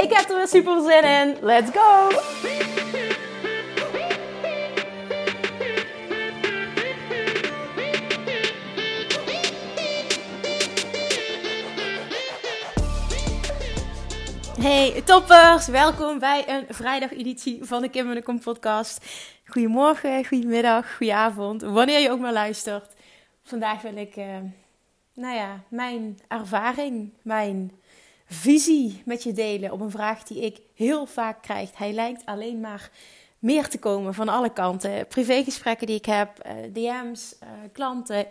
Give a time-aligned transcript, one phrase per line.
[0.00, 1.36] Ik heb er weer super zin in.
[1.40, 2.08] Let's go!
[14.60, 19.06] Hey toppers, welkom bij een vrijdageditie van de Kim en de Kom podcast.
[19.46, 22.92] Goedemorgen, goedemiddag, goedenavond, wanneer je ook maar luistert.
[23.42, 24.24] Vandaag wil ik, uh,
[25.14, 27.72] nou ja, mijn ervaring, mijn
[28.28, 31.76] visie met je delen op een vraag die ik heel vaak krijg.
[31.76, 32.90] Hij lijkt alleen maar
[33.38, 35.06] meer te komen van alle kanten.
[35.06, 38.26] Privégesprekken die ik heb, eh, DM's, eh, klanten.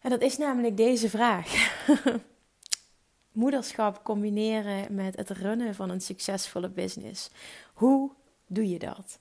[0.00, 1.52] En dat is namelijk deze vraag.
[3.32, 7.30] Moederschap combineren met het runnen van een succesvolle business.
[7.74, 8.10] Hoe
[8.46, 9.18] doe je dat?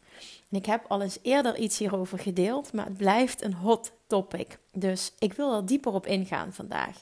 [0.49, 4.59] En ik heb al eens eerder iets hierover gedeeld, maar het blijft een hot topic.
[4.71, 7.01] Dus ik wil er dieper op ingaan vandaag.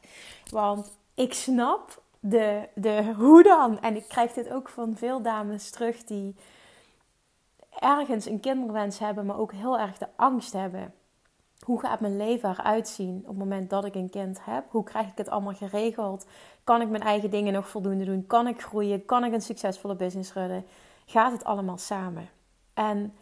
[0.50, 3.80] Want ik snap de, de hoe dan.
[3.80, 6.36] En ik krijg dit ook van veel dames terug die
[7.80, 10.94] ergens een kinderwens hebben, maar ook heel erg de angst hebben.
[11.60, 14.66] Hoe gaat mijn leven eruit zien op het moment dat ik een kind heb?
[14.70, 16.26] Hoe krijg ik het allemaal geregeld?
[16.64, 18.28] Kan ik mijn eigen dingen nog voldoende doen?
[18.28, 19.06] Kan ik groeien?
[19.06, 20.66] Kan ik een succesvolle business runnen?
[21.06, 22.30] Gaat het allemaal samen?
[22.74, 23.14] En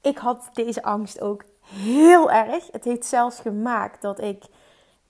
[0.00, 2.68] ik had deze angst ook heel erg.
[2.72, 4.44] Het heeft zelfs gemaakt dat ik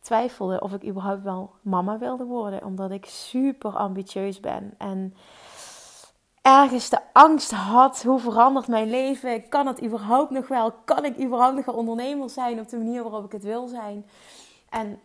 [0.03, 2.65] twijfelde of ik überhaupt wel mama wilde worden.
[2.65, 4.75] Omdat ik super ambitieus ben.
[4.79, 5.15] En
[6.43, 8.03] ergens de angst had.
[8.03, 9.49] Hoe verandert mijn leven?
[9.49, 10.73] Kan het überhaupt nog wel?
[10.85, 14.07] Kan ik überhaupt nog een ondernemer zijn op de manier waarop ik het wil zijn?
[14.69, 15.01] En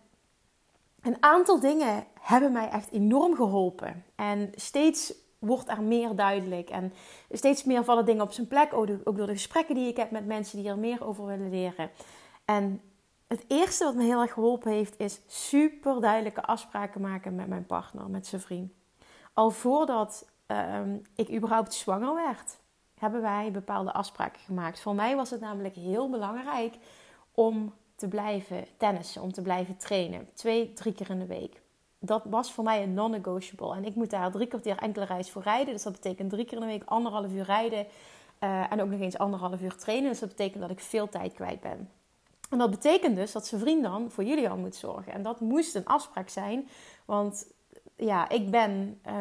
[1.01, 4.03] een aantal dingen hebben mij echt enorm geholpen.
[4.15, 6.69] En steeds wordt er meer duidelijk.
[6.69, 6.93] En
[7.31, 8.73] steeds meer vallen dingen op zijn plek.
[8.73, 11.89] Ook door de gesprekken die ik heb met mensen die er meer over willen leren.
[12.45, 12.81] En
[13.27, 17.65] het eerste wat me heel erg geholpen heeft, is super duidelijke afspraken maken met mijn
[17.65, 18.71] partner, met zijn vriend.
[19.33, 22.59] Al voordat um, ik überhaupt zwanger werd,
[22.99, 24.79] hebben wij bepaalde afspraken gemaakt.
[24.79, 26.75] Voor mij was het namelijk heel belangrijk
[27.31, 30.29] om te blijven tennissen, om te blijven trainen.
[30.33, 31.61] Twee, drie keer in de week.
[31.99, 33.75] Dat was voor mij een non-negotiable.
[33.75, 35.73] En ik moet daar drie kwartier enkele reis voor rijden.
[35.73, 37.85] Dus dat betekent drie keer in de week anderhalf uur rijden.
[38.39, 40.09] Uh, en ook nog eens anderhalf uur trainen.
[40.09, 41.89] Dus dat betekent dat ik veel tijd kwijt ben.
[42.49, 45.13] En dat betekent dus dat zijn vriend dan voor jullie al moet zorgen.
[45.13, 46.67] En dat moest een afspraak zijn.
[47.05, 47.51] Want
[47.95, 49.13] ja, ik ben uh,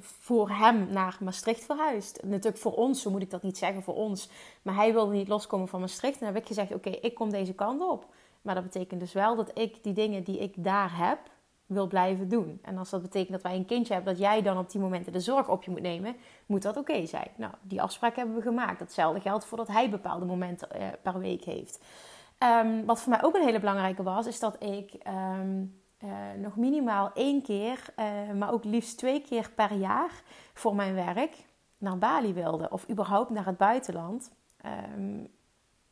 [0.00, 2.22] voor hem naar Maastricht verhuisd.
[2.22, 4.28] Natuurlijk voor ons, zo moet ik dat niet zeggen voor ons.
[4.62, 6.20] Maar hij wilde niet loskomen van Maastricht.
[6.20, 8.06] En dan heb ik gezegd, oké, ik kom deze kant op.
[8.42, 11.18] Maar dat betekent dus wel dat ik die dingen die ik daar heb,
[11.66, 12.58] wil blijven doen.
[12.62, 15.12] En als dat betekent dat wij een kindje hebben, dat jij dan op die momenten
[15.12, 16.16] de zorg op je moet nemen,
[16.46, 17.28] moet dat oké zijn.
[17.36, 18.78] Nou, die afspraak hebben we gemaakt.
[18.78, 21.80] Datzelfde geldt voor dat hij bepaalde momenten uh, per week heeft.
[22.38, 26.56] Um, wat voor mij ook een hele belangrijke was, is dat ik um, uh, nog
[26.56, 30.22] minimaal één keer, uh, maar ook liefst twee keer per jaar
[30.54, 31.46] voor mijn werk
[31.78, 32.70] naar Bali wilde.
[32.70, 34.30] Of überhaupt naar het buitenland.
[34.96, 35.28] Um,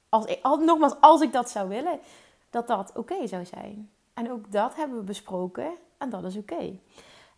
[0.09, 2.01] als ik, al, nogmaals, als ik dat zou willen,
[2.51, 3.91] dat dat oké zou zijn.
[4.15, 6.79] En ook dat hebben we besproken en dat is oké.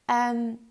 [0.05, 0.69] En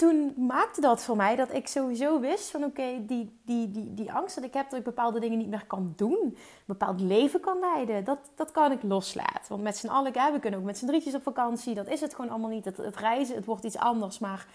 [0.00, 4.12] toen maakte dat voor mij dat ik sowieso wist van oké, die, die, die, die
[4.12, 7.40] angst dat ik heb dat ik bepaalde dingen niet meer kan doen, een bepaald leven
[7.40, 9.48] kan leiden, dat, dat kan ik loslaten.
[9.48, 12.14] Want met z'n allen, we kunnen ook met z'n drietjes op vakantie, dat is het
[12.14, 12.64] gewoon allemaal niet.
[12.64, 14.46] Het, het reizen, het wordt iets anders, maar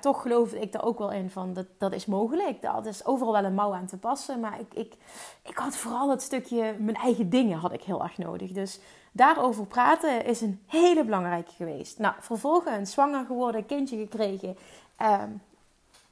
[0.00, 2.62] toch geloofde ik er ook wel in van dat, dat is mogelijk.
[2.62, 4.94] Dat is overal wel een mouw aan te passen, maar ik, ik,
[5.42, 8.52] ik had vooral het stukje mijn eigen dingen had ik heel erg nodig.
[8.52, 8.80] Dus
[9.12, 11.98] daarover praten is een hele belangrijke geweest.
[11.98, 14.56] Nou, vervolgens zwanger geworden, kindje gekregen.
[15.02, 15.42] Um,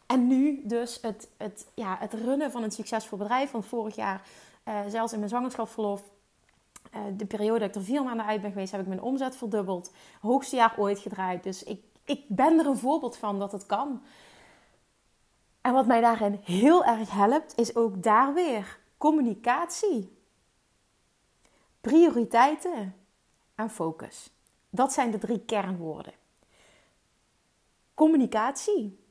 [0.07, 3.51] en nu dus het, het, ja, het runnen van een succesvol bedrijf.
[3.51, 4.23] Want vorig jaar,
[4.69, 6.03] uh, zelfs in mijn zwangerschapsverlof,
[6.95, 9.37] uh, de periode dat ik er vier maanden uit ben geweest, heb ik mijn omzet
[9.37, 9.93] verdubbeld.
[10.21, 11.43] Hoogste jaar ooit gedraaid.
[11.43, 14.03] Dus ik, ik ben er een voorbeeld van dat het kan.
[15.61, 20.17] En wat mij daarin heel erg helpt, is ook daar weer communicatie
[21.81, 22.95] prioriteiten
[23.55, 24.31] en focus.
[24.71, 26.13] Dat zijn de drie kernwoorden.
[27.95, 29.05] Communicatie,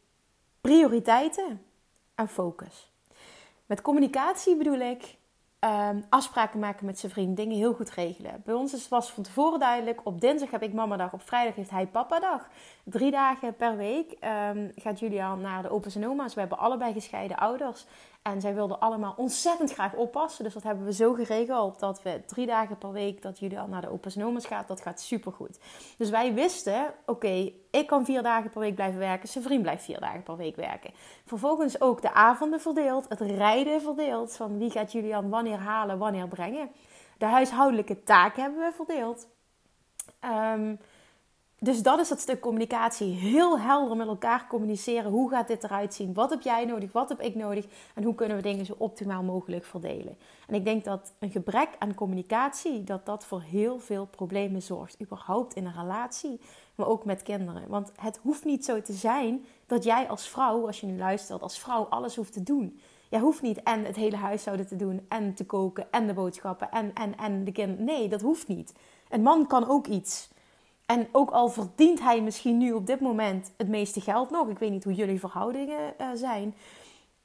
[0.61, 1.65] prioriteiten
[2.15, 2.91] en focus.
[3.65, 5.16] Met communicatie bedoel ik
[5.59, 8.41] um, afspraken maken met zijn vriend, dingen heel goed regelen.
[8.45, 10.01] Bij ons is het was van tevoren duidelijk.
[10.03, 12.47] Op dinsdag heb ik mamadag, op vrijdag heeft hij papadag.
[12.83, 14.17] Drie dagen per week
[14.51, 16.33] um, gaat Julian naar de opa's en oma's.
[16.33, 17.85] We hebben allebei gescheiden ouders.
[18.33, 20.43] En zij wilden allemaal ontzettend graag oppassen.
[20.43, 23.81] Dus dat hebben we zo geregeld dat we drie dagen per week dat Julian naar
[23.81, 24.67] de opa's en oma's gaat.
[24.67, 25.59] Dat gaat supergoed.
[25.97, 29.29] Dus wij wisten, oké, ik kan vier dagen per week blijven werken.
[29.29, 30.91] Zijn vriend blijft vier dagen per week werken.
[31.25, 33.05] Vervolgens ook de avonden verdeeld.
[33.09, 34.35] Het rijden verdeeld.
[34.35, 36.69] Van wie gaat Julian wanneer halen, wanneer brengen.
[37.17, 39.27] De huishoudelijke taken hebben we verdeeld.
[40.53, 40.79] Um,
[41.59, 43.13] dus dat is dat stuk communicatie.
[43.13, 45.11] Heel helder met elkaar communiceren.
[45.11, 46.13] Hoe gaat dit eruit zien?
[46.13, 46.91] Wat heb jij nodig?
[46.91, 47.65] Wat heb ik nodig?
[47.95, 50.17] En hoe kunnen we dingen zo optimaal mogelijk verdelen?
[50.47, 55.01] En ik denk dat een gebrek aan communicatie, dat dat voor heel veel problemen zorgt.
[55.01, 56.39] Überhaupt in een relatie,
[56.75, 57.67] maar ook met kinderen.
[57.67, 61.41] Want het hoeft niet zo te zijn dat jij als vrouw, als je nu luistert,
[61.41, 62.79] als vrouw alles hoeft te doen.
[63.09, 66.71] Jij hoeft niet en het hele huishouden te doen, en te koken, en de boodschappen,
[66.71, 67.85] en, en, en de kinderen.
[67.85, 68.73] Nee, dat hoeft niet.
[69.09, 70.29] Een man kan ook iets.
[70.87, 74.49] En ook al verdient hij misschien nu op dit moment het meeste geld nog.
[74.49, 76.55] Ik weet niet hoe jullie verhoudingen uh, zijn.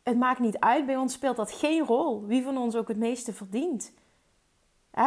[0.03, 0.87] Het maakt niet uit.
[0.87, 2.27] Bij ons speelt dat geen rol.
[2.27, 3.93] Wie van ons ook het meeste verdient.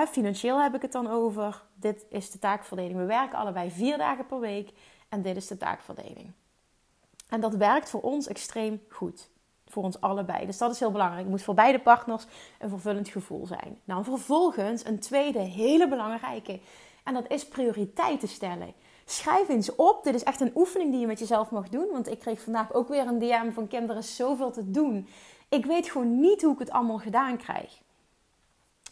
[0.07, 1.63] financieel heb ik het dan over.
[1.73, 2.97] Dit is de taakverdeling.
[2.97, 4.71] We werken allebei vier dagen per week.
[5.09, 6.31] En dit is de taakverdeling.
[7.29, 9.29] En dat werkt voor ons extreem goed.
[9.67, 10.45] Voor ons allebei.
[10.45, 11.21] Dus dat is heel belangrijk.
[11.21, 12.25] Het moet voor beide partners
[12.59, 13.79] een vervullend gevoel zijn.
[13.83, 16.59] Nou, vervolgens een tweede hele belangrijke
[17.05, 18.73] en dat is prioriteiten stellen.
[19.05, 20.03] Schrijf eens op.
[20.03, 21.87] Dit is echt een oefening die je met jezelf mag doen.
[21.91, 25.07] Want ik kreeg vandaag ook weer een DM van kinderen zoveel te doen.
[25.49, 27.81] Ik weet gewoon niet hoe ik het allemaal gedaan krijg.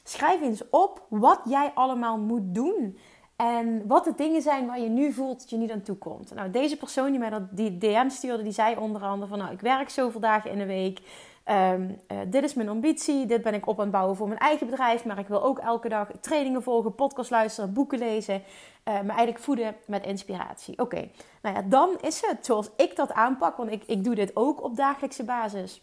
[0.03, 2.97] Schrijf eens op wat jij allemaal moet doen.
[3.35, 6.33] En wat de dingen zijn waar je nu voelt dat je niet aan toe komt.
[6.33, 9.39] Nou, deze persoon die mij dat die DM stuurde, die zei onder andere van...
[9.39, 10.99] Nou, ik werk zoveel dagen in de week.
[11.43, 14.39] Ehm, eh, dit is mijn ambitie, dit ben ik op aan het bouwen voor mijn
[14.39, 15.05] eigen bedrijf.
[15.05, 18.33] Maar ik wil ook elke dag trainingen volgen, podcast luisteren, boeken lezen.
[18.33, 20.79] Uh, me eigenlijk voeden met inspiratie.
[20.79, 21.09] Oké,
[21.41, 23.57] nou ja, dan is het zoals ik dat aanpak.
[23.57, 25.81] Want ik, ik doe dit ook op dagelijkse basis.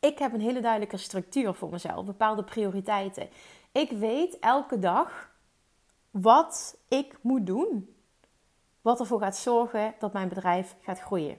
[0.00, 3.28] Ik heb een hele duidelijke structuur voor mezelf, bepaalde prioriteiten.
[3.72, 5.30] Ik weet elke dag
[6.10, 7.94] wat ik moet doen.
[8.80, 11.38] Wat ervoor gaat zorgen dat mijn bedrijf gaat groeien.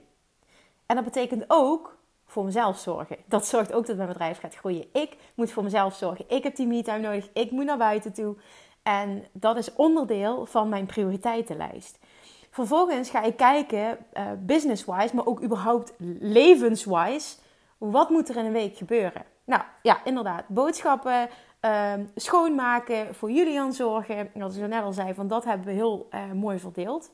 [0.86, 1.96] En dat betekent ook
[2.34, 3.16] voor mezelf zorgen.
[3.26, 4.86] Dat zorgt ook dat mijn bedrijf gaat groeien.
[4.92, 6.24] Ik moet voor mezelf zorgen.
[6.28, 7.28] Ik heb die me-time nodig.
[7.32, 8.36] Ik moet naar buiten toe.
[8.82, 11.98] En dat is onderdeel van mijn prioriteitenlijst.
[12.50, 17.36] Vervolgens ga ik kijken, uh, business-wise, maar ook überhaupt levenswise,
[17.78, 19.24] wat moet er in een week gebeuren?
[19.44, 21.28] Nou ja, inderdaad, boodschappen,
[21.60, 24.30] ehm, schoonmaken, voor Julian zorgen.
[24.34, 27.10] Zoals ik net al zei, van dat hebben we heel uh, mooi verdeeld.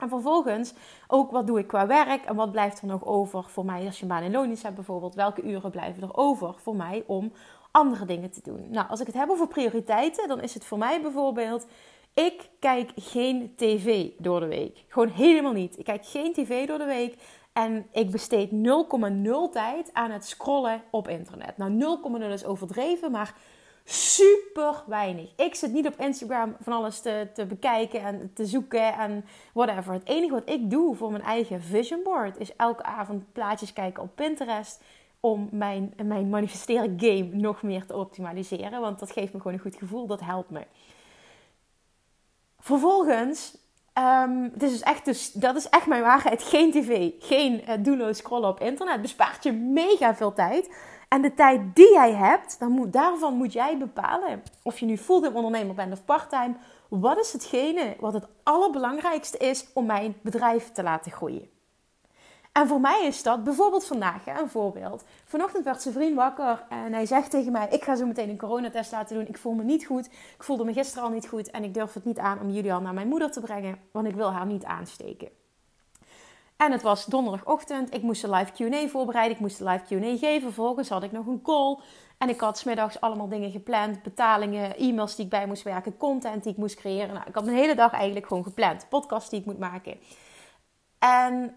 [0.00, 0.74] En vervolgens
[1.06, 4.00] ook wat doe ik qua werk en wat blijft er nog over voor mij als
[4.00, 5.14] je baan in loondienst hebt bijvoorbeeld.
[5.14, 7.32] Welke uren blijven er over voor mij om
[7.70, 8.66] andere dingen te doen?
[8.70, 11.66] Nou, als ik het heb over prioriteiten, dan is het voor mij bijvoorbeeld...
[12.14, 14.84] Ik kijk geen tv door de week.
[14.88, 15.78] Gewoon helemaal niet.
[15.78, 17.16] Ik kijk geen tv door de week.
[17.52, 18.56] En ik besteed 0,0
[19.52, 21.56] tijd aan het scrollen op internet.
[21.56, 23.34] Nou, 0,0 is overdreven, maar
[23.92, 25.32] super weinig.
[25.36, 29.92] Ik zit niet op Instagram van alles te, te bekijken en te zoeken en whatever.
[29.92, 34.02] Het enige wat ik doe voor mijn eigen vision board is elke avond plaatjes kijken
[34.02, 34.82] op Pinterest
[35.20, 38.80] om mijn, mijn manifesteren game nog meer te optimaliseren.
[38.80, 40.66] Want dat geeft me gewoon een goed gevoel, dat helpt me.
[42.58, 43.58] Vervolgens,
[43.98, 46.42] um, het is dus echt, dus, dat is echt mijn waarheid.
[46.42, 49.02] Geen tv, geen uh, doelloos scrollen op internet.
[49.02, 50.70] Bespaart je mega veel tijd.
[51.14, 54.42] En de tijd die jij hebt, dan moet, daarvan moet jij bepalen.
[54.62, 56.54] Of je nu fulltime ondernemer bent of parttime.
[56.88, 61.50] Wat is hetgene wat het allerbelangrijkste is om mijn bedrijf te laten groeien?
[62.52, 65.04] En voor mij is dat bijvoorbeeld vandaag, een voorbeeld.
[65.24, 68.38] Vanochtend werd zijn vriend wakker en hij zegt tegen mij: Ik ga zo meteen een
[68.38, 69.26] coronatest laten doen.
[69.28, 70.06] Ik voel me niet goed.
[70.06, 72.82] Ik voelde me gisteren al niet goed en ik durf het niet aan om Julian
[72.82, 75.39] naar mijn moeder te brengen, want ik wil haar niet aansteken.
[76.60, 77.94] En het was donderdagochtend.
[77.94, 79.34] Ik moest de live Q&A voorbereiden.
[79.34, 80.40] Ik moest de live Q&A geven.
[80.40, 81.78] Vervolgens had ik nog een call.
[82.18, 84.02] En ik had smiddags allemaal dingen gepland.
[84.02, 85.96] Betalingen, e-mails die ik bij moest werken.
[85.96, 87.14] Content die ik moest creëren.
[87.14, 88.86] Nou, ik had een hele dag eigenlijk gewoon gepland.
[88.88, 89.96] Podcast die ik moet maken.
[90.98, 91.54] En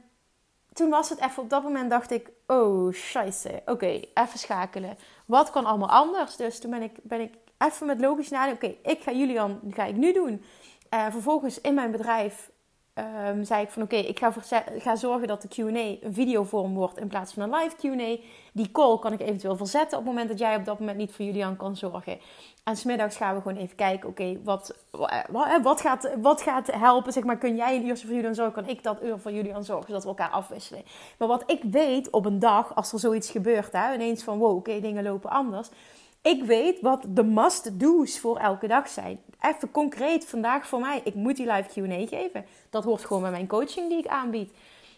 [0.74, 2.32] toen was het even op dat moment dacht ik...
[2.48, 3.62] Oh, scheisse.
[3.66, 4.98] Oké, even schakelen.
[5.26, 6.36] Wat kan allemaal anders?
[6.36, 8.70] Dus toen ben ik, ben ik even met logisch nadenken.
[8.70, 10.44] Oké, ik ga Julian, ga ik nu doen.
[10.94, 12.52] Uh, vervolgens in mijn bedrijf
[12.96, 14.34] um, zei ik van oké, ik ga,
[14.78, 18.24] ga, zorgen dat de Q&A een videovorm wordt in plaats van een live Q&A.
[18.52, 21.12] Die call kan ik eventueel verzetten op het moment dat jij op dat moment niet
[21.12, 22.20] voor Julian kan zorgen.
[22.64, 27.14] En smiddags gaan we gewoon even kijken, oké, wat, wat, wat, gaat, wat gaat helpen?
[27.14, 28.64] Zeg maar, kun jij een uurtje voor Julian zorgen?
[28.64, 29.88] Kan ik dat uur voor Julian zorgen?
[29.88, 30.84] Zodat we elkaar afwisselen.
[31.18, 34.56] Maar wat ik weet op een dag, als er zoiets gebeurt, hè, ineens van wow,
[34.56, 35.70] oké, dingen lopen anders
[36.24, 39.20] Ik weet wat de must-do's voor elke dag zijn.
[39.42, 41.02] Even concreet vandaag voor mij.
[41.04, 42.46] Ik moet die live Q&A geven.
[42.70, 44.52] Dat hoort gewoon bij mijn coaching die ik aanbied.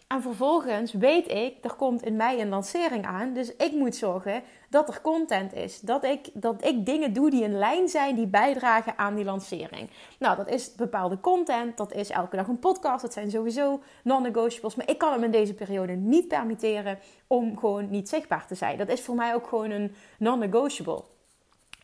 [0.06, 3.32] En vervolgens weet ik, er komt in mei een lancering aan.
[3.32, 5.80] Dus ik moet zorgen dat er content is.
[5.80, 9.90] Dat ik, dat ik dingen doe die in lijn zijn, die bijdragen aan die lancering.
[10.18, 11.76] Nou, dat is bepaalde content.
[11.76, 13.02] Dat is elke dag een podcast.
[13.02, 14.74] Dat zijn sowieso non-negotiables.
[14.74, 18.78] Maar ik kan hem in deze periode niet permitteren om gewoon niet zichtbaar te zijn.
[18.78, 21.02] Dat is voor mij ook gewoon een non-negotiable.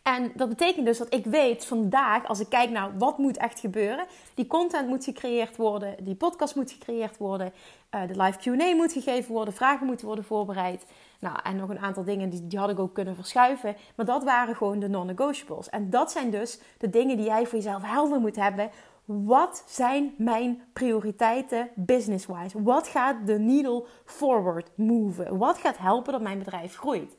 [0.03, 3.61] En dat betekent dus dat ik weet vandaag, als ik kijk naar wat moet echt
[3.61, 7.53] gebeuren, die content moet gecreëerd worden, die podcast moet gecreëerd worden,
[7.95, 10.85] uh, de live Q&A moet gegeven worden, vragen moeten worden voorbereid.
[11.21, 13.77] Nou, en nog een aantal dingen die, die had ik ook kunnen verschuiven.
[13.97, 15.71] Maar dat waren gewoon de non-negotiables.
[15.71, 18.71] En dat zijn dus de dingen die jij voor jezelf helder moet hebben.
[19.05, 22.63] Wat zijn mijn prioriteiten business-wise?
[22.63, 25.39] Wat gaat de needle forward moven?
[25.39, 27.17] Wat gaat helpen dat mijn bedrijf groeit?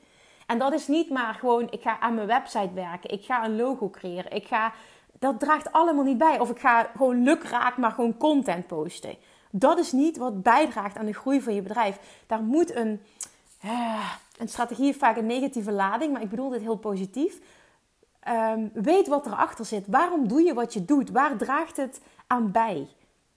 [0.54, 3.56] En dat is niet maar gewoon, ik ga aan mijn website werken, ik ga een
[3.56, 4.74] logo creëren, ik ga,
[5.20, 6.40] dat draagt allemaal niet bij.
[6.40, 9.16] Of ik ga gewoon lukraak maar gewoon content posten.
[9.52, 12.24] Dat is niet wat bijdraagt aan de groei van je bedrijf.
[12.28, 13.02] Daar moet een,
[13.66, 17.40] uh, een strategie vaak een negatieve lading, maar ik bedoel dit heel positief.
[18.28, 19.88] Um, weet wat erachter zit.
[19.88, 21.10] Waarom doe je wat je doet?
[21.10, 22.88] Waar draagt het aan bij?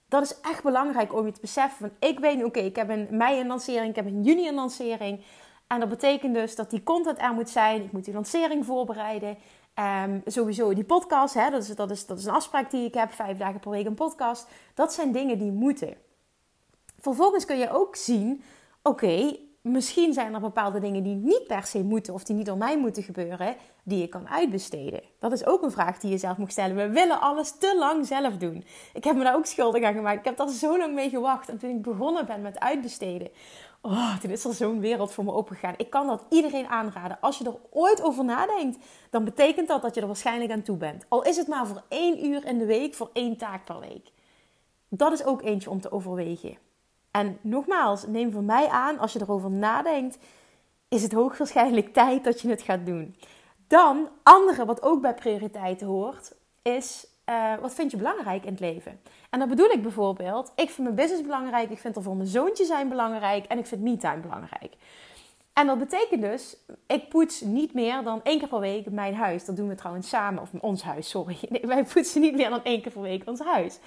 [0.07, 1.95] Dat is echt belangrijk om je te beseffen.
[1.99, 5.21] Ik weet, oké, ik heb in mei een lancering, ik heb in juni een lancering.
[5.67, 7.83] En dat betekent dus dat die content er moet zijn.
[7.83, 9.37] Ik moet die lancering voorbereiden.
[10.05, 12.93] Um, sowieso die podcast, hè, dat, is, dat, is, dat is een afspraak die ik
[12.93, 13.11] heb.
[13.11, 14.47] Vijf dagen per week een podcast.
[14.73, 15.95] Dat zijn dingen die moeten.
[16.99, 18.43] Vervolgens kun je ook zien,
[18.83, 22.57] oké, misschien zijn er bepaalde dingen die niet per se moeten of die niet door
[22.57, 25.01] mij moeten gebeuren, die je kan uitbesteden.
[25.19, 26.75] Dat is ook een vraag die je zelf moet stellen.
[26.75, 28.65] We willen alles te lang zelf doen.
[28.93, 30.19] Ik heb me daar ook schuldig aan gemaakt.
[30.19, 31.49] Ik heb daar zo lang mee gewacht.
[31.49, 33.29] En toen ik begonnen ben met uitbesteden,
[33.87, 35.73] oh, toen is er zo'n wereld voor me opengegaan.
[35.77, 37.17] Ik kan dat iedereen aanraden.
[37.21, 38.77] Als je er ooit over nadenkt,
[39.09, 41.05] dan betekent dat dat je er waarschijnlijk aan toe bent.
[41.07, 44.11] Al is het maar voor één uur in de week, voor één taak per week.
[44.89, 46.57] Dat is ook eentje om te overwegen.
[47.11, 50.17] En nogmaals, neem van mij aan, als je erover nadenkt,
[50.87, 53.15] is het hoogwaarschijnlijk tijd dat je het gaat doen.
[53.67, 58.59] Dan, andere wat ook bij prioriteiten hoort, is uh, wat vind je belangrijk in het
[58.59, 58.99] leven?
[59.29, 62.27] En dan bedoel ik bijvoorbeeld, ik vind mijn business belangrijk, ik vind er voor mijn
[62.27, 64.75] zoontje zijn belangrijk en ik vind me-time belangrijk.
[65.57, 66.57] En dat betekent dus,
[66.87, 69.45] ik poets niet meer dan één keer per week mijn huis.
[69.45, 71.37] Dat doen we trouwens samen, of ons huis, sorry.
[71.49, 73.79] Nee, wij poetsen niet meer dan één keer per week ons huis.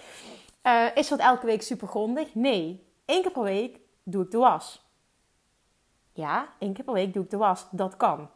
[0.62, 2.34] Uh, is dat elke week super grondig?
[2.34, 2.86] Nee.
[3.06, 4.86] Eén keer per week doe ik de was.
[6.12, 7.66] Ja, één keer per week doe ik de was.
[7.70, 8.28] Dat kan.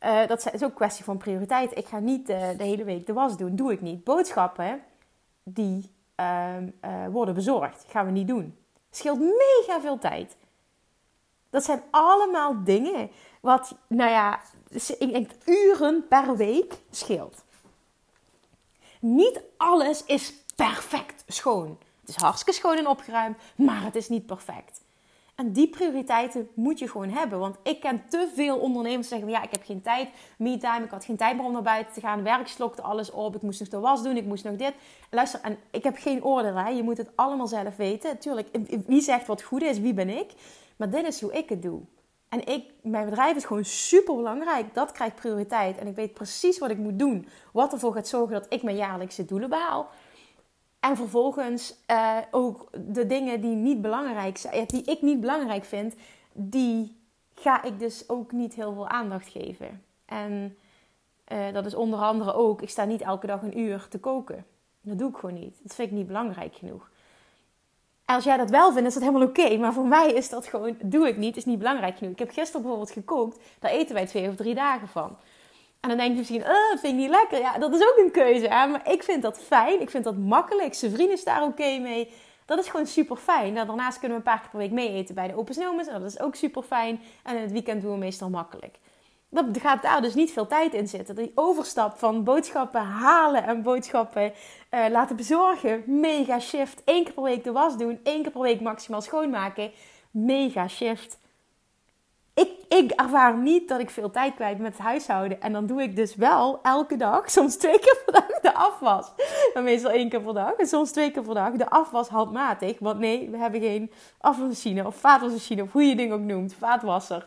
[0.00, 1.76] Uh, dat is ook een kwestie van prioriteit.
[1.76, 3.56] Ik ga niet uh, de hele week de was doen.
[3.56, 4.04] Doe ik niet.
[4.04, 4.82] Boodschappen,
[5.42, 5.90] die
[6.20, 6.56] uh,
[7.10, 7.84] worden bezorgd.
[7.88, 8.58] Gaan we niet doen.
[8.90, 10.36] Scheelt mega veel tijd.
[11.50, 14.40] Dat zijn allemaal dingen wat, nou ja,
[14.98, 17.44] ik denk uren per week scheelt.
[19.00, 21.78] Niet alles is perfect schoon.
[22.00, 24.80] Het is hartstikke schoon en opgeruimd, maar het is niet perfect.
[25.40, 27.38] En die prioriteiten moet je gewoon hebben.
[27.38, 30.90] Want ik ken te veel ondernemers die zeggen: ja, ik heb geen tijd, me-time, ik
[30.90, 32.22] had geen tijd om naar buiten te gaan.
[32.22, 34.74] Werk slokte alles op, ik moest nog de was doen, ik moest nog dit.
[35.10, 38.18] Luister, en ik heb geen oordeel, je moet het allemaal zelf weten.
[38.18, 38.48] Tuurlijk,
[38.86, 40.32] wie zegt wat goed is, wie ben ik?
[40.76, 41.80] Maar dit is hoe ik het doe.
[42.28, 44.74] En ik, mijn bedrijf is gewoon super belangrijk.
[44.74, 45.78] Dat krijgt prioriteit.
[45.78, 47.28] En ik weet precies wat ik moet doen.
[47.52, 49.88] Wat ervoor gaat zorgen dat ik mijn jaarlijkse doelen behaal.
[50.80, 55.94] En vervolgens uh, ook de dingen die niet belangrijk zijn, die ik niet belangrijk vind,
[56.32, 56.96] die
[57.34, 59.82] ga ik dus ook niet heel veel aandacht geven.
[60.04, 60.56] En
[61.32, 64.46] uh, dat is onder andere ook, ik sta niet elke dag een uur te koken.
[64.80, 65.58] Dat doe ik gewoon niet.
[65.62, 66.90] Dat vind ik niet belangrijk genoeg.
[68.04, 69.56] En als jij dat wel vindt, is dat helemaal oké.
[69.56, 72.12] Maar voor mij is dat gewoon, doe ik niet, is niet belangrijk genoeg.
[72.12, 75.16] Ik heb gisteren bijvoorbeeld gekookt, daar eten wij twee of drie dagen van.
[75.80, 77.38] En dan denk je misschien, oh, vind ik niet lekker.
[77.38, 78.48] Ja, dat is ook een keuze.
[78.48, 79.80] Maar ik vind dat fijn.
[79.80, 80.74] Ik vind dat makkelijk.
[80.74, 82.12] Zijn vrienden is daar oké mee.
[82.44, 83.52] Dat is gewoon super fijn.
[83.52, 85.88] Nou, daarnaast kunnen we een paar keer per week mee eten bij de Open Snowmans.
[85.88, 87.00] Dat is ook super fijn.
[87.22, 88.78] En in het weekend doen we meestal makkelijk.
[89.28, 91.14] Dat gaat daar dus niet veel tijd in zitten.
[91.14, 94.32] Die overstap van boodschappen halen en boodschappen
[94.70, 95.82] uh, laten bezorgen.
[95.86, 96.82] Mega shift.
[96.84, 98.00] Eén keer per week de was doen.
[98.02, 99.72] Eén keer per week maximaal schoonmaken.
[100.10, 101.18] Mega shift
[102.34, 105.40] ik, ik ervaar niet dat ik veel tijd kwijt met het huishouden.
[105.40, 109.12] En dan doe ik dus wel elke dag, soms twee keer per dag, de afwas.
[109.54, 110.52] Meestal één keer per dag.
[110.52, 112.78] En soms twee keer per dag de afwas handmatig.
[112.78, 116.54] Want nee, we hebben geen afwasmachine of vaatwasmachine of hoe je ding ook noemt.
[116.54, 117.26] Vaatwasser.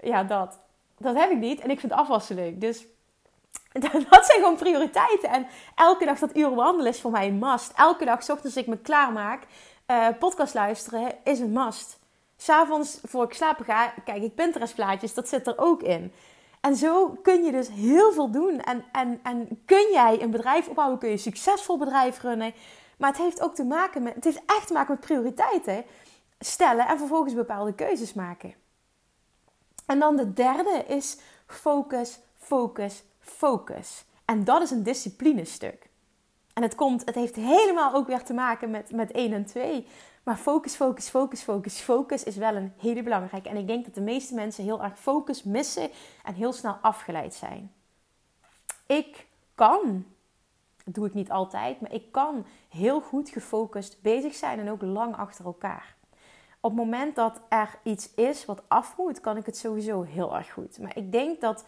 [0.00, 0.58] Ja, dat.
[0.98, 1.60] Dat heb ik niet.
[1.60, 2.60] En ik vind afwassen leuk.
[2.60, 2.86] Dus
[4.10, 5.28] dat zijn gewoon prioriteiten.
[5.28, 7.72] En elke dag dat uur wandelen is voor mij een must.
[7.76, 9.46] Elke dag, s ochtends ik me klaarmaak,
[9.86, 11.98] uh, podcast luisteren is een must.
[12.44, 16.12] S'avonds voor ik slapen ga, kijk ik Pinterest plaatjes, dat zit er ook in.
[16.60, 18.60] En zo kun je dus heel veel doen.
[18.60, 22.54] En, en, en kun jij een bedrijf opbouwen, kun je een succesvol bedrijf runnen.
[22.98, 25.84] Maar het heeft ook te maken met, het heeft echt te maken met prioriteiten
[26.38, 28.54] stellen en vervolgens bepaalde keuzes maken.
[29.86, 34.04] En dan de derde is focus, focus, focus.
[34.24, 35.88] En dat is een disciplinestuk.
[36.54, 39.86] En het, komt, het heeft helemaal ook weer te maken met, met 1 en 2.
[40.24, 43.48] Maar focus, focus, focus, focus, focus is wel een hele belangrijke.
[43.48, 45.90] En ik denk dat de meeste mensen heel erg focus missen
[46.24, 47.72] en heel snel afgeleid zijn.
[48.86, 50.04] Ik kan,
[50.84, 55.16] doe ik niet altijd, maar ik kan heel goed gefocust bezig zijn en ook lang
[55.16, 55.94] achter elkaar.
[56.60, 60.36] Op het moment dat er iets is wat af moet, kan ik het sowieso heel
[60.36, 60.78] erg goed.
[60.78, 61.64] Maar ik denk dat,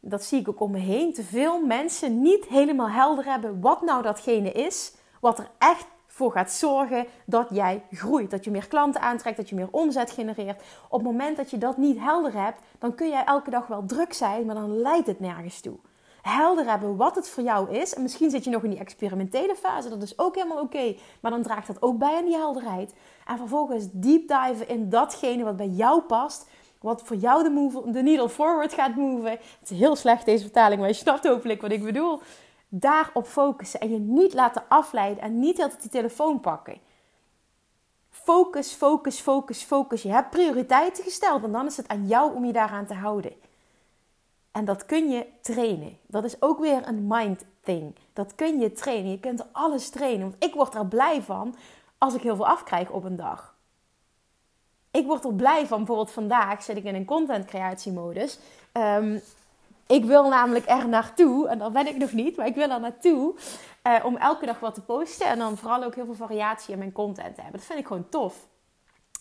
[0.00, 3.82] dat zie ik ook om me heen, te veel mensen niet helemaal helder hebben wat
[3.82, 5.86] nou datgene is, wat er echt
[6.16, 8.30] voor gaat zorgen dat jij groeit.
[8.30, 10.62] Dat je meer klanten aantrekt, dat je meer omzet genereert.
[10.88, 13.84] Op het moment dat je dat niet helder hebt, dan kun jij elke dag wel
[13.86, 15.76] druk zijn, maar dan leidt het nergens toe.
[16.22, 17.94] Helder hebben wat het voor jou is.
[17.94, 20.94] En misschien zit je nog in die experimentele fase, dat is ook helemaal oké.
[21.20, 22.94] maar dan draagt dat ook bij aan die helderheid.
[23.26, 26.48] En vervolgens deep diven in datgene wat bij jou past.
[26.80, 29.30] Wat voor jou de, move, de needle forward gaat moven.
[29.30, 32.20] Het is heel slecht deze vertaling, maar je snapt hopelijk wat ik bedoel
[32.68, 36.80] daarop focussen en je niet laten afleiden en niet altijd die telefoon pakken.
[38.10, 40.02] Focus, focus, focus, focus.
[40.02, 43.32] Je hebt prioriteiten gesteld en dan is het aan jou om je daaraan te houden.
[44.52, 45.98] En dat kun je trainen.
[46.06, 47.94] Dat is ook weer een mind thing.
[48.12, 49.10] Dat kun je trainen.
[49.10, 50.30] Je kunt alles trainen.
[50.30, 51.54] Want ik word er blij van
[51.98, 53.54] als ik heel veel afkrijg op een dag.
[54.90, 58.38] Ik word er blij van, bijvoorbeeld vandaag zit ik in een content creatiemodus.
[58.72, 59.20] Um,
[59.86, 62.80] ik wil namelijk er naartoe, en dat ben ik nog niet, maar ik wil er
[62.80, 63.34] naartoe
[63.86, 65.26] uh, om elke dag wat te posten.
[65.26, 67.58] En dan vooral ook heel veel variatie in mijn content te hebben.
[67.58, 68.46] Dat vind ik gewoon tof.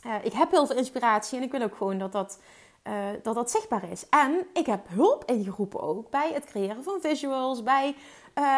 [0.05, 2.39] Uh, ik heb heel veel inspiratie en ik wil ook gewoon dat dat,
[2.83, 2.93] uh,
[3.23, 4.09] dat dat zichtbaar is.
[4.09, 7.95] En ik heb hulp ingeroepen ook bij het creëren van visuals, bij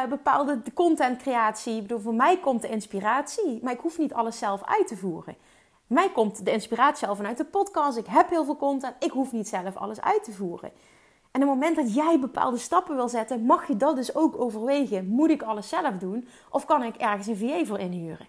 [0.09, 1.75] bepaalde contentcreatie.
[1.75, 4.98] Ik bedoel, voor mij komt de inspiratie, maar ik hoef niet alles zelf uit te
[4.98, 5.35] voeren.
[5.87, 7.98] Mij komt de inspiratie al vanuit de podcast.
[7.98, 8.96] Ik heb heel veel content.
[9.00, 10.72] Ik hoef niet zelf alles uit te voeren.
[11.37, 14.39] En op het moment dat jij bepaalde stappen wil zetten, mag je dat dus ook
[14.39, 15.07] overwegen.
[15.07, 18.27] Moet ik alles zelf doen of kan ik ergens een VA voor inhuren?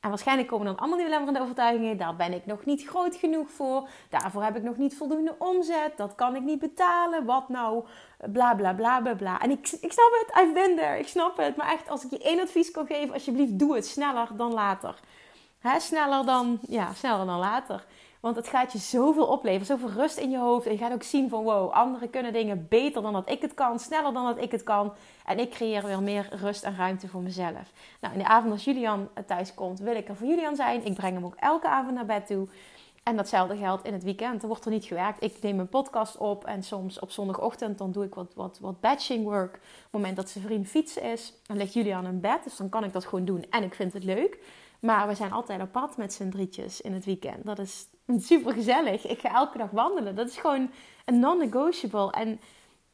[0.00, 1.96] En waarschijnlijk komen dan allemaal die belemmerende overtuigingen.
[1.96, 3.88] Daar ben ik nog niet groot genoeg voor.
[4.10, 5.96] Daarvoor heb ik nog niet voldoende omzet.
[5.96, 7.24] Dat kan ik niet betalen.
[7.24, 7.84] Wat nou?
[8.32, 9.40] Bla bla bla bla bla.
[9.40, 10.44] En ik, ik snap het.
[10.44, 10.98] I've been there.
[10.98, 11.56] Ik snap het.
[11.56, 15.00] Maar echt, als ik je één advies kan geven, alsjeblieft, doe het sneller dan later.
[15.58, 17.84] Hè, sneller dan, ja, sneller dan later.
[18.22, 20.66] Want het gaat je zoveel opleveren, zoveel rust in je hoofd.
[20.66, 23.54] En je gaat ook zien van wow, anderen kunnen dingen beter dan dat ik het
[23.54, 24.92] kan, sneller dan dat ik het kan.
[25.26, 27.72] En ik creëer weer meer rust en ruimte voor mezelf.
[28.00, 30.84] Nou, in de avond als Julian thuis komt, wil ik er voor Julian zijn.
[30.84, 32.48] Ik breng hem ook elke avond naar bed toe.
[33.02, 34.42] En datzelfde geldt in het weekend.
[34.42, 35.22] Er wordt er niet gewerkt.
[35.22, 38.80] Ik neem een podcast op en soms op zondagochtend dan doe ik wat, wat, wat
[38.80, 39.54] batching work.
[39.54, 42.44] Op het moment dat zijn vriend fietsen is, dan ligt Julian in bed.
[42.44, 44.38] Dus dan kan ik dat gewoon doen en ik vind het leuk.
[44.80, 47.44] Maar we zijn altijd apart met z'n drietjes in het weekend.
[47.44, 47.86] Dat is
[48.18, 49.06] super gezellig.
[49.06, 50.14] Ik ga elke dag wandelen.
[50.14, 50.70] Dat is gewoon
[51.04, 52.10] een non-negotiable.
[52.10, 52.40] En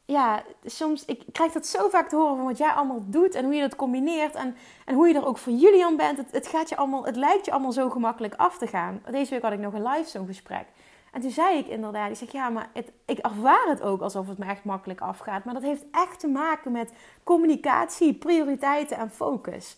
[0.04, 3.44] ja, soms, ik krijg dat zo vaak te horen van wat jij allemaal doet en
[3.44, 6.22] hoe je dat combineert en, en hoe je er ook voor Julian bent.
[6.30, 9.02] Het, gaat je allemaal, het lijkt je allemaal zo gemakkelijk af te gaan.
[9.10, 10.66] Deze week had ik nog een live zo'n gesprek.
[11.12, 14.28] En toen zei ik inderdaad, ik zeg ja, maar het, ik ervaar het ook alsof
[14.28, 15.44] het me echt makkelijk afgaat.
[15.44, 16.92] Maar dat heeft echt te maken met
[17.24, 19.76] communicatie, prioriteiten en focus.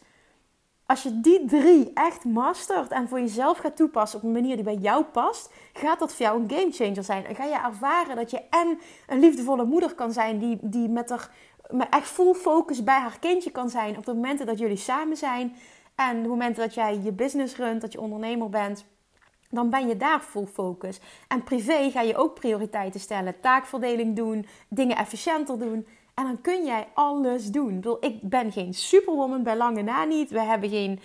[0.91, 4.65] Als je die drie echt mastert en voor jezelf gaat toepassen op een manier die
[4.65, 7.27] bij jou past, gaat dat voor jou een gamechanger zijn.
[7.27, 11.29] En ga je ervaren dat je en een liefdevolle moeder kan zijn die, die met,
[11.71, 15.17] met echt full focus bij haar kindje kan zijn op de momenten dat jullie samen
[15.17, 15.57] zijn.
[15.95, 18.85] En de momenten dat jij je business runt, dat je ondernemer bent,
[19.51, 21.01] dan ben je daar full focus.
[21.29, 25.87] En privé ga je ook prioriteiten stellen, taakverdeling doen, dingen efficiënter doen.
[26.21, 27.69] En dan kun jij alles doen.
[27.69, 30.31] Ik, bedoel, ik ben geen superwoman bij lange na niet.
[30.31, 31.01] We hebben geen.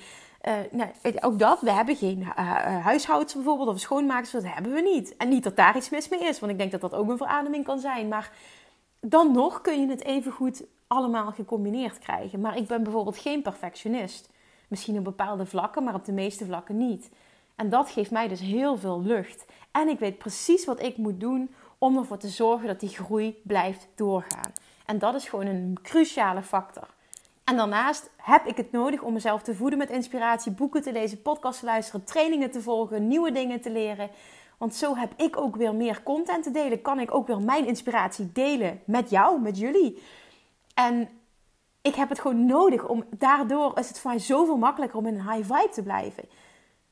[0.47, 4.81] Uh, nou, ook dat, we hebben geen uh, huishoudens bijvoorbeeld of schoonmakers, dat hebben we
[4.81, 5.17] niet.
[5.17, 7.17] En niet dat daar iets mis mee is, want ik denk dat dat ook een
[7.17, 8.07] verademing kan zijn.
[8.07, 8.31] Maar
[8.99, 12.41] dan nog kun je het even goed allemaal gecombineerd krijgen.
[12.41, 14.29] Maar ik ben bijvoorbeeld geen perfectionist.
[14.67, 17.09] Misschien op bepaalde vlakken, maar op de meeste vlakken niet.
[17.55, 19.45] En dat geeft mij dus heel veel lucht.
[19.71, 23.41] En ik weet precies wat ik moet doen om ervoor te zorgen dat die groei
[23.43, 24.51] blijft doorgaan.
[24.85, 26.87] En dat is gewoon een cruciale factor.
[27.43, 31.21] En daarnaast heb ik het nodig om mezelf te voeden met inspiratie, boeken te lezen,
[31.21, 34.09] podcasts te luisteren, trainingen te volgen, nieuwe dingen te leren.
[34.57, 36.81] Want zo heb ik ook weer meer content te delen.
[36.81, 40.03] Kan ik ook weer mijn inspiratie delen met jou, met jullie.
[40.73, 41.09] En
[41.81, 43.03] ik heb het gewoon nodig om.
[43.17, 46.23] Daardoor is het voor mij zoveel makkelijker om in een high vibe te blijven.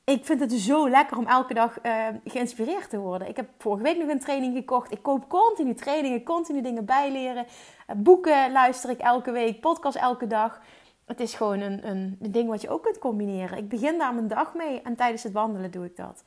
[0.04, 3.28] Ik vind het zo lekker om elke dag uh, geïnspireerd te worden.
[3.28, 4.92] Ik heb vorige week nog een training gekocht.
[4.92, 7.46] Ik koop continu trainingen, continu dingen bijleren.
[7.46, 10.62] Uh, boeken luister ik elke week, podcast elke dag.
[11.06, 13.58] Het is gewoon een, een, een, ding wat je ook kunt combineren.
[13.58, 16.24] Ik begin daar mijn dag mee en tijdens het wandelen doe ik dat.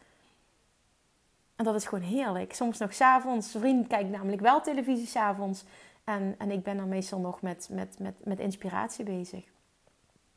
[1.56, 2.54] En dat is gewoon heerlijk.
[2.54, 3.50] Soms nog s'avonds.
[3.50, 5.64] Vriend kijkt namelijk wel televisie s'avonds.
[6.04, 9.44] En, en ik ben dan meestal nog met, met, met, met inspiratie bezig.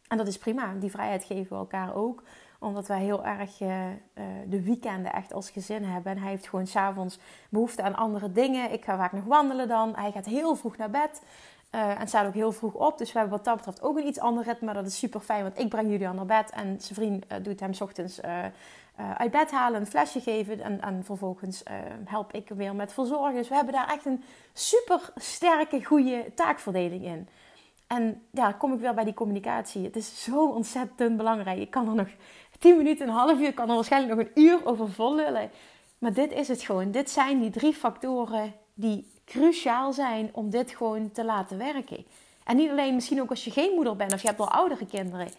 [0.07, 0.73] En dat is prima.
[0.73, 2.23] Die vrijheid geven we elkaar ook
[2.59, 3.85] omdat wij heel erg uh,
[4.47, 6.11] de weekenden echt als gezin hebben.
[6.11, 7.19] En hij heeft gewoon s'avonds
[7.49, 8.71] behoefte aan andere dingen.
[8.71, 9.95] Ik ga vaak nog wandelen dan.
[9.95, 11.21] Hij gaat heel vroeg naar bed.
[11.75, 12.97] Uh, en staat ook heel vroeg op.
[12.97, 14.73] Dus we hebben wat dat betreft ook een iets ander ritme.
[14.73, 16.49] Dat is super fijn, want ik breng Julian naar bed.
[16.51, 18.21] En zijn vriend doet hem s ochtends
[19.17, 20.61] uit bed halen, een flesje geven.
[20.61, 21.63] En, en vervolgens
[22.05, 23.33] help ik weer met verzorgen.
[23.33, 27.27] Dus we hebben daar echt een super sterke, goede taakverdeling in.
[27.87, 29.83] En ja, kom ik weer bij die communicatie.
[29.83, 31.59] Het is zo ontzettend belangrijk.
[31.59, 32.07] Ik kan er nog
[32.59, 35.51] 10 minuten, een half uur, kan er waarschijnlijk nog een uur over vollullen.
[35.97, 36.91] Maar dit is het gewoon.
[36.91, 42.05] Dit zijn die drie factoren die cruciaal zijn om dit gewoon te laten werken.
[42.43, 44.85] En niet alleen misschien ook als je geen moeder bent of je hebt al oudere
[44.85, 45.29] kinderen.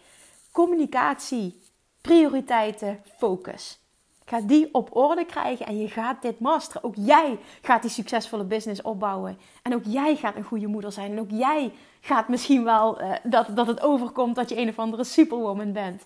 [0.51, 1.61] Communicatie,
[2.01, 3.79] prioriteiten, focus.
[4.25, 6.83] Ga die op orde krijgen en je gaat dit masteren.
[6.83, 9.37] Ook jij gaat die succesvolle business opbouwen.
[9.61, 11.11] En ook jij gaat een goede moeder zijn.
[11.11, 14.79] En ook jij gaat misschien wel uh, dat, dat het overkomt dat je een of
[14.79, 16.05] andere superwoman bent.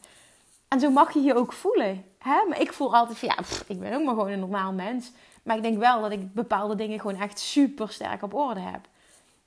[0.76, 2.06] En zo mag je je ook voelen.
[2.18, 2.46] Hè?
[2.48, 5.12] Maar ik voel altijd van ja, ik ben ook maar gewoon een normaal mens.
[5.44, 8.88] Maar ik denk wel dat ik bepaalde dingen gewoon echt super sterk op orde heb.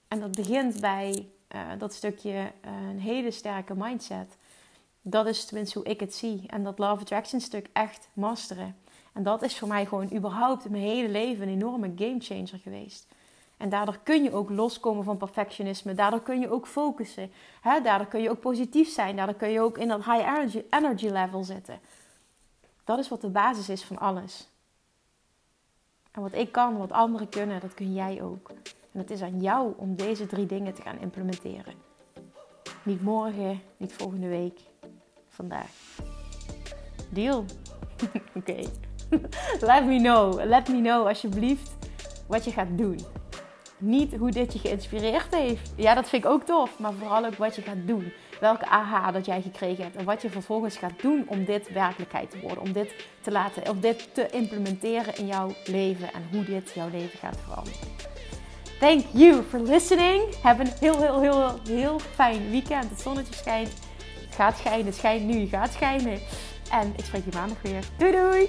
[0.08, 4.36] En dat begint bij uh, dat stukje uh, een hele sterke mindset.
[5.02, 6.44] Dat is tenminste hoe ik het zie.
[6.46, 8.76] En dat Love Attraction stuk echt masteren.
[9.12, 13.06] En dat is voor mij gewoon überhaupt mijn hele leven een enorme game changer geweest.
[13.58, 15.94] En daardoor kun je ook loskomen van perfectionisme.
[15.94, 17.30] Daardoor kun je ook focussen.
[17.62, 19.16] Daardoor kun je ook positief zijn.
[19.16, 21.80] Daardoor kun je ook in dat high energy, energy level zitten.
[22.84, 24.48] Dat is wat de basis is van alles.
[26.12, 28.48] En wat ik kan, wat anderen kunnen, dat kun jij ook.
[28.92, 31.74] En het is aan jou om deze drie dingen te gaan implementeren.
[32.82, 34.60] Niet morgen, niet volgende week,
[35.28, 35.70] vandaag.
[37.10, 37.44] Deal?
[38.34, 38.56] Oké.
[39.60, 40.44] Let me know.
[40.44, 41.76] Let me know alsjeblieft
[42.26, 42.98] wat je gaat doen
[43.78, 45.72] niet hoe dit je geïnspireerd heeft.
[45.76, 46.78] Ja, dat vind ik ook tof.
[46.78, 48.12] Maar vooral ook wat je gaat doen.
[48.40, 49.96] Welke aha dat jij gekregen hebt.
[49.96, 52.62] En wat je vervolgens gaat doen om dit werkelijkheid te worden.
[52.62, 56.12] Om dit te laten, of dit te implementeren in jouw leven.
[56.12, 57.78] En hoe dit jouw leven gaat veranderen.
[58.80, 60.22] Thank you for listening.
[60.42, 62.90] Heb een heel, heel, heel, heel fijn weekend.
[62.90, 63.72] Het zonnetje schijnt.
[64.30, 64.92] Gaat schijnen.
[64.92, 65.46] Schijnt nu.
[65.46, 66.18] Gaat schijnen.
[66.70, 67.82] En ik spreek je maandag weer.
[67.98, 68.48] Doei doei!